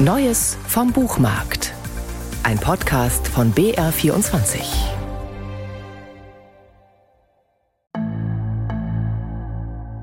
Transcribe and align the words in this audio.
Neues 0.00 0.56
vom 0.68 0.92
Buchmarkt. 0.92 1.74
Ein 2.44 2.56
Podcast 2.60 3.26
von 3.26 3.52
BR24. 3.52 4.60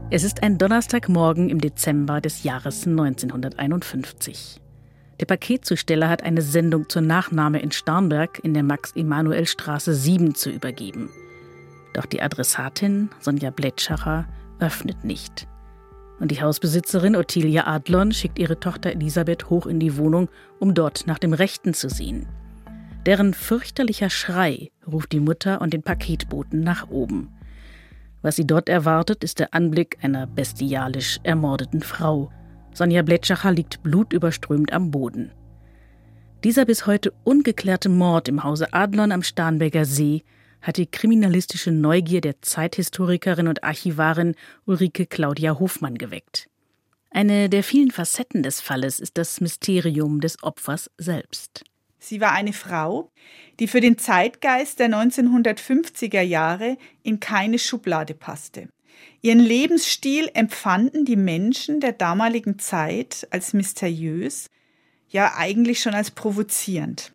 Es 0.10 0.26
ist 0.26 0.44
ein 0.44 0.58
Donnerstagmorgen 0.58 1.50
im 1.50 1.62
Dezember 1.62 2.20
des 2.20 2.44
Jahres 2.44 2.86
1951. 2.86 4.59
Der 5.21 5.26
Paketzusteller 5.27 6.09
hat 6.09 6.23
eine 6.23 6.41
Sendung 6.41 6.89
zur 6.89 7.02
Nachnahme 7.02 7.62
in 7.62 7.71
Starnberg 7.71 8.39
in 8.39 8.54
der 8.54 8.64
Max-Emanuel-Straße 8.64 9.96
7 9.96 10.36
zu 10.36 10.50
übergeben. 10.50 11.09
Doch 11.93 12.05
die 12.05 12.21
Adressatin, 12.21 13.12
Sonja 13.21 13.50
Blätschacher, 13.50 14.27
öffnet 14.59 15.05
nicht. 15.05 15.48
Und 16.20 16.32
die 16.32 16.41
Hausbesitzerin 16.41 17.16
Ottilia 17.16 17.68
Adlon 17.68 18.11
schickt 18.11 18.39
ihre 18.39 18.59
Tochter 18.59 18.91
Elisabeth 18.91 19.50
hoch 19.50 19.66
in 19.66 19.79
die 19.79 19.98
Wohnung, 19.98 20.30
um 20.59 20.73
dort 20.73 21.07
nach 21.07 21.20
dem 21.20 21.34
Rechten 21.34 21.73
zu 21.73 21.90
sehen. 21.90 22.27
Deren 23.05 23.34
fürchterlicher 23.34 24.09
Schrei 24.09 24.71
ruft 24.88 25.12
die 25.12 25.20
Mutter 25.20 25.62
und 25.62 25.73
den 25.73 25.84
Paketboten 25.84 26.62
nach 26.62 26.90
oben. 26.90 27.30
Was 28.21 28.38
sie 28.38 28.48
dort 28.48 28.70
erwartet, 28.70 29.23
ist 29.23 29.40
der 29.40 29.54
Anblick 29.54 29.98
einer 30.02 30.26
bestialisch 30.26 31.20
ermordeten 31.23 31.81
Frau. 31.81 32.32
Sonja 32.73 33.04
Blätschacher 33.04 33.52
liegt 33.52 33.84
blutüberströmt 33.84 34.73
am 34.73 34.90
Boden. 34.90 35.32
Dieser 36.43 36.66
bis 36.66 36.88
heute 36.88 37.13
ungeklärte 37.23 37.90
Mord 37.90 38.27
im 38.27 38.43
Hause 38.43 38.73
Adlon 38.73 39.12
am 39.12 39.21
Starnberger 39.21 39.85
See 39.85 40.23
hat 40.66 40.78
die 40.78 40.88
kriminalistische 40.88 41.72
Neugier 41.72 42.22
der 42.22 42.42
Zeithistorikerin 42.42 43.48
und 43.48 43.64
Archivarin 43.64 44.36
Ulrike 44.66 45.05
Claudia 45.05 45.60
Hofmann 45.60 45.98
geweckt. 45.98 46.50
Eine 47.12 47.50
der 47.50 47.64
vielen 47.64 47.91
Facetten 47.91 48.41
des 48.41 48.62
Falles 48.62 49.00
ist 49.00 49.18
das 49.18 49.40
Mysterium 49.41 50.22
des 50.22 50.41
Opfers 50.44 50.90
selbst. 50.98 51.64
Sie 51.99 52.20
war 52.20 52.34
eine 52.34 52.52
Frau, 52.52 53.12
die 53.60 53.68
für 53.68 53.80
den 53.80 53.98
Zeitgeist 53.98 54.80
der 54.80 54.90
1950er 54.90 56.22
Jahre 56.22 56.77
in 57.04 57.20
keine 57.20 57.60
Schublade 57.60 58.16
passte. 58.16 58.68
Ihren 59.22 59.40
Lebensstil 59.40 60.29
empfanden 60.34 61.05
die 61.05 61.16
Menschen 61.16 61.79
der 61.79 61.94
damaligen 61.94 62.57
Zeit 62.60 63.27
als 63.29 63.54
mysteriös, 63.54 64.47
ja 65.09 65.35
eigentlich 65.38 65.79
schon 65.79 65.94
als 65.94 66.12
provozierend. 66.12 67.12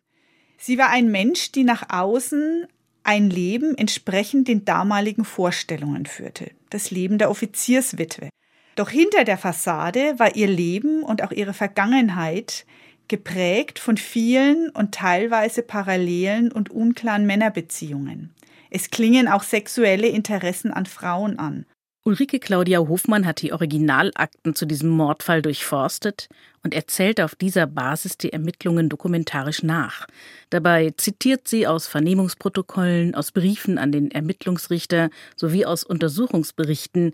Sie 0.57 0.77
war 0.77 0.89
ein 0.89 1.11
Mensch, 1.11 1.51
die 1.51 1.63
nach 1.63 1.89
außen 1.89 2.67
ein 3.03 3.29
Leben 3.29 3.75
entsprechend 3.77 4.47
den 4.47 4.65
damaligen 4.65 5.25
Vorstellungen 5.25 6.05
führte, 6.05 6.51
das 6.69 6.91
Leben 6.91 7.17
der 7.17 7.29
Offizierswitwe. 7.29 8.29
Doch 8.75 8.89
hinter 8.89 9.23
der 9.23 9.37
Fassade 9.37 10.17
war 10.17 10.35
ihr 10.35 10.47
Leben 10.47 11.03
und 11.03 11.23
auch 11.23 11.31
ihre 11.31 11.53
Vergangenheit 11.53 12.65
geprägt 13.07 13.79
von 13.79 13.97
vielen 13.97 14.69
und 14.69 14.93
teilweise 14.93 15.63
parallelen 15.63 16.51
und 16.51 16.69
unklaren 16.69 17.25
Männerbeziehungen. 17.25 18.33
Es 18.69 18.89
klingen 18.89 19.27
auch 19.27 19.43
sexuelle 19.43 20.07
Interessen 20.07 20.71
an 20.71 20.85
Frauen 20.85 21.37
an. 21.37 21.65
Ulrike 22.03 22.39
Claudia 22.39 22.79
Hofmann 22.79 23.27
hat 23.27 23.43
die 23.43 23.53
Originalakten 23.53 24.55
zu 24.55 24.65
diesem 24.65 24.89
Mordfall 24.89 25.43
durchforstet 25.43 26.29
und 26.63 26.73
erzählt 26.73 27.21
auf 27.21 27.35
dieser 27.35 27.67
Basis 27.67 28.17
die 28.17 28.33
Ermittlungen 28.33 28.89
dokumentarisch 28.89 29.61
nach. 29.61 30.07
Dabei 30.49 30.95
zitiert 30.97 31.47
sie 31.47 31.67
aus 31.67 31.85
Vernehmungsprotokollen, 31.85 33.13
aus 33.13 33.31
Briefen 33.31 33.77
an 33.77 33.91
den 33.91 34.09
Ermittlungsrichter 34.09 35.11
sowie 35.35 35.63
aus 35.63 35.83
Untersuchungsberichten 35.83 37.13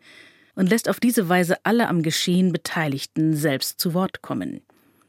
und 0.55 0.69
lässt 0.69 0.87
auf 0.87 1.01
diese 1.01 1.27
Weise 1.27 1.57
alle 1.63 1.89
am 1.89 2.01
Geschehen 2.01 2.53
Beteiligten 2.53 3.35
selbst 3.35 3.81
zu 3.81 3.93
Wort 3.93 4.21
kommen. 4.21 4.61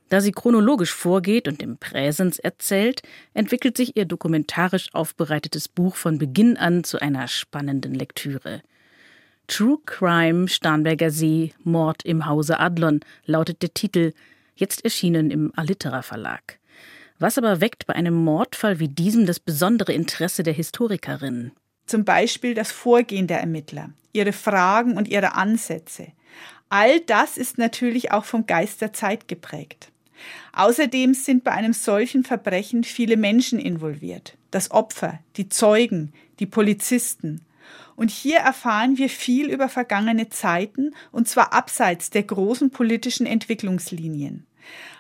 Da 0.08 0.20
sie 0.20 0.32
chronologisch 0.32 0.92
vorgeht 0.92 1.46
und 1.46 1.62
im 1.62 1.76
Präsens 1.76 2.40
erzählt, 2.40 3.02
entwickelt 3.32 3.76
sich 3.76 3.96
ihr 3.96 4.06
dokumentarisch 4.06 4.92
aufbereitetes 4.92 5.68
Buch 5.68 5.94
von 5.94 6.18
Beginn 6.18 6.56
an 6.56 6.82
zu 6.82 7.00
einer 7.00 7.28
spannenden 7.28 7.94
Lektüre. 7.94 8.62
True 9.48 9.78
Crime 9.86 10.46
Starnberger 10.46 11.10
See 11.10 11.54
Mord 11.64 12.04
im 12.04 12.26
Hause 12.26 12.60
Adlon 12.60 13.00
lautet 13.24 13.62
der 13.62 13.72
Titel, 13.72 14.12
jetzt 14.54 14.84
erschienen 14.84 15.30
im 15.30 15.52
Alitera 15.56 16.02
Verlag. 16.02 16.58
Was 17.18 17.38
aber 17.38 17.62
weckt 17.62 17.86
bei 17.86 17.94
einem 17.94 18.14
Mordfall 18.14 18.78
wie 18.78 18.88
diesem 18.88 19.24
das 19.24 19.40
besondere 19.40 19.94
Interesse 19.94 20.42
der 20.42 20.52
Historikerin? 20.52 21.52
Zum 21.86 22.04
Beispiel 22.04 22.54
das 22.54 22.70
Vorgehen 22.70 23.26
der 23.26 23.40
Ermittler, 23.40 23.90
ihre 24.12 24.32
Fragen 24.32 24.98
und 24.98 25.08
ihre 25.08 25.34
Ansätze. 25.34 26.08
All 26.68 27.00
das 27.00 27.38
ist 27.38 27.56
natürlich 27.56 28.12
auch 28.12 28.26
vom 28.26 28.46
Geist 28.46 28.82
der 28.82 28.92
Zeit 28.92 29.28
geprägt. 29.28 29.90
Außerdem 30.52 31.14
sind 31.14 31.42
bei 31.42 31.52
einem 31.52 31.72
solchen 31.72 32.22
Verbrechen 32.22 32.84
viele 32.84 33.16
Menschen 33.16 33.58
involviert. 33.58 34.36
Das 34.50 34.70
Opfer, 34.70 35.20
die 35.36 35.48
Zeugen, 35.48 36.12
die 36.38 36.46
Polizisten, 36.46 37.40
und 37.98 38.12
hier 38.12 38.38
erfahren 38.38 38.96
wir 38.96 39.10
viel 39.10 39.50
über 39.50 39.68
vergangene 39.68 40.28
Zeiten, 40.28 40.94
und 41.10 41.26
zwar 41.26 41.52
abseits 41.52 42.10
der 42.10 42.22
großen 42.22 42.70
politischen 42.70 43.26
Entwicklungslinien. 43.26 44.46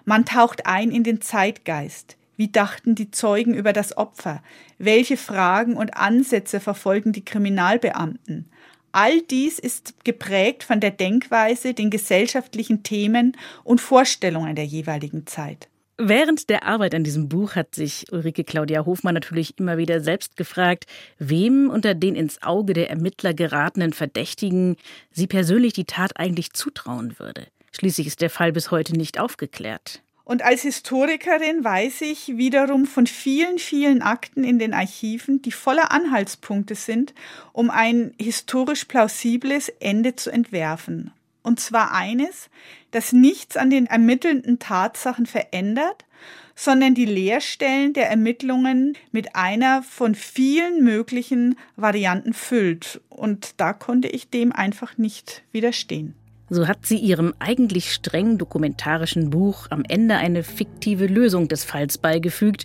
Man 0.04 0.24
taucht 0.24 0.66
ein 0.66 0.90
in 0.90 1.04
den 1.04 1.20
Zeitgeist. 1.20 2.16
Wie 2.36 2.50
dachten 2.50 2.96
die 2.96 3.12
Zeugen 3.12 3.54
über 3.54 3.72
das 3.72 3.96
Opfer? 3.96 4.42
Welche 4.78 5.16
Fragen 5.16 5.76
und 5.76 5.96
Ansätze 5.96 6.58
verfolgen 6.58 7.12
die 7.12 7.24
Kriminalbeamten? 7.24 8.50
All 8.90 9.20
dies 9.20 9.60
ist 9.60 10.04
geprägt 10.04 10.64
von 10.64 10.80
der 10.80 10.90
Denkweise, 10.90 11.74
den 11.74 11.90
gesellschaftlichen 11.90 12.82
Themen 12.82 13.36
und 13.62 13.80
Vorstellungen 13.80 14.56
der 14.56 14.66
jeweiligen 14.66 15.24
Zeit. 15.24 15.68
Während 16.00 16.48
der 16.48 16.64
Arbeit 16.64 16.94
an 16.94 17.02
diesem 17.02 17.28
Buch 17.28 17.56
hat 17.56 17.74
sich 17.74 18.06
Ulrike 18.12 18.44
Claudia 18.44 18.86
Hofmann 18.86 19.14
natürlich 19.14 19.58
immer 19.58 19.78
wieder 19.78 20.00
selbst 20.00 20.36
gefragt, 20.36 20.86
wem 21.18 21.70
unter 21.70 21.96
den 21.96 22.14
ins 22.14 22.40
Auge 22.40 22.72
der 22.72 22.88
Ermittler 22.88 23.34
geratenen 23.34 23.92
Verdächtigen 23.92 24.76
sie 25.10 25.26
persönlich 25.26 25.72
die 25.72 25.86
Tat 25.86 26.16
eigentlich 26.16 26.52
zutrauen 26.52 27.18
würde. 27.18 27.48
Schließlich 27.72 28.06
ist 28.06 28.20
der 28.20 28.30
Fall 28.30 28.52
bis 28.52 28.70
heute 28.70 28.96
nicht 28.96 29.18
aufgeklärt. 29.18 30.00
Und 30.22 30.42
als 30.42 30.62
Historikerin 30.62 31.64
weiß 31.64 32.02
ich 32.02 32.28
wiederum 32.28 32.86
von 32.86 33.08
vielen, 33.08 33.58
vielen 33.58 34.00
Akten 34.00 34.44
in 34.44 34.60
den 34.60 34.74
Archiven, 34.74 35.42
die 35.42 35.52
voller 35.52 35.90
Anhaltspunkte 35.90 36.76
sind, 36.76 37.12
um 37.52 37.70
ein 37.70 38.14
historisch 38.20 38.84
plausibles 38.84 39.68
Ende 39.80 40.14
zu 40.14 40.30
entwerfen. 40.30 41.12
Und 41.42 41.60
zwar 41.60 41.92
eines, 41.92 42.50
das 42.90 43.12
nichts 43.12 43.56
an 43.56 43.70
den 43.70 43.86
ermittelnden 43.86 44.58
Tatsachen 44.58 45.26
verändert, 45.26 46.04
sondern 46.54 46.94
die 46.94 47.04
Leerstellen 47.04 47.92
der 47.92 48.10
Ermittlungen 48.10 48.94
mit 49.12 49.36
einer 49.36 49.82
von 49.84 50.16
vielen 50.16 50.82
möglichen 50.82 51.56
Varianten 51.76 52.34
füllt. 52.34 53.00
Und 53.08 53.60
da 53.60 53.72
konnte 53.72 54.08
ich 54.08 54.28
dem 54.28 54.52
einfach 54.52 54.98
nicht 54.98 55.44
widerstehen. 55.52 56.14
So 56.50 56.66
hat 56.66 56.86
sie 56.86 56.96
ihrem 56.96 57.34
eigentlich 57.38 57.92
streng 57.92 58.38
dokumentarischen 58.38 59.30
Buch 59.30 59.66
am 59.70 59.84
Ende 59.86 60.16
eine 60.16 60.42
fiktive 60.42 61.06
Lösung 61.06 61.46
des 61.46 61.64
Falls 61.64 61.98
beigefügt, 61.98 62.64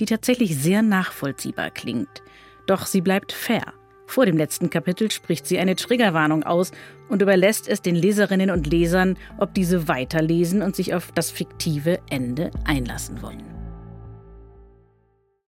die 0.00 0.06
tatsächlich 0.06 0.56
sehr 0.56 0.82
nachvollziehbar 0.82 1.70
klingt. 1.70 2.22
Doch 2.66 2.86
sie 2.86 3.00
bleibt 3.00 3.32
fair. 3.32 3.72
Vor 4.10 4.26
dem 4.26 4.36
letzten 4.36 4.70
Kapitel 4.70 5.08
spricht 5.12 5.46
sie 5.46 5.60
eine 5.60 5.76
Triggerwarnung 5.76 6.42
aus 6.42 6.72
und 7.08 7.22
überlässt 7.22 7.68
es 7.68 7.80
den 7.80 7.94
Leserinnen 7.94 8.50
und 8.50 8.66
Lesern, 8.66 9.16
ob 9.38 9.54
diese 9.54 9.86
weiterlesen 9.86 10.62
und 10.62 10.74
sich 10.74 10.94
auf 10.94 11.12
das 11.12 11.30
fiktive 11.30 12.00
Ende 12.10 12.50
einlassen 12.64 13.22
wollen. 13.22 13.59